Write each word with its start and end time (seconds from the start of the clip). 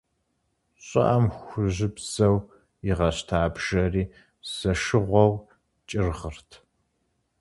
ЩӀыӀэм 0.85 1.25
хужьыбзэу 1.45 2.35
игъэщта 2.89 3.39
бжэри 3.53 4.03
зэшыгъуэу 4.57 5.31
кӀыргъырт. 5.89 6.51